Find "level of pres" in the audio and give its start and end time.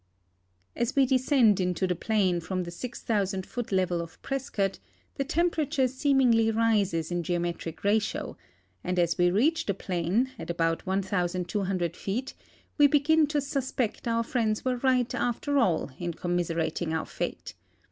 3.71-4.49